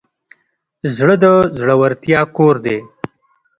زړه 0.97 1.15
د 1.23 1.25
زړورتیا 1.59 2.21
کور 2.35 2.55
دی. 2.65 2.77